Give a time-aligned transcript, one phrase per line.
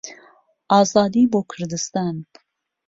[0.71, 2.15] ئازادی بۆ کوردستان!